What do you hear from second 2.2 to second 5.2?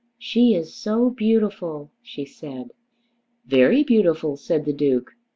said. "Very beautiful," said the Duke.